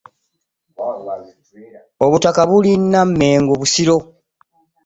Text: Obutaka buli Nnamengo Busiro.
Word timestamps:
Obutaka 2.05 2.41
buli 2.49 2.71
Nnamengo 2.81 3.53
Busiro. 3.59 3.97